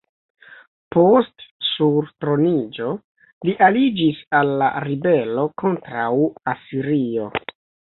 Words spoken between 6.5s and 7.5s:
Asirio.